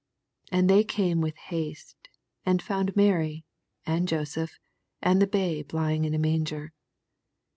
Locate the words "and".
0.59-0.67, 2.43-2.59, 3.85-4.07, 4.99-5.21